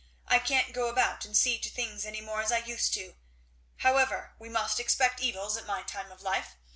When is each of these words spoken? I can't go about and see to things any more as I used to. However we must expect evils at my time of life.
I 0.25 0.39
can't 0.39 0.73
go 0.73 0.87
about 0.89 1.25
and 1.25 1.37
see 1.37 1.59
to 1.59 1.69
things 1.69 2.07
any 2.07 2.21
more 2.21 2.41
as 2.41 2.51
I 2.51 2.57
used 2.57 2.91
to. 2.95 3.17
However 3.85 4.33
we 4.39 4.49
must 4.49 4.79
expect 4.79 5.21
evils 5.21 5.57
at 5.57 5.67
my 5.67 5.83
time 5.83 6.11
of 6.11 6.23
life. 6.23 6.55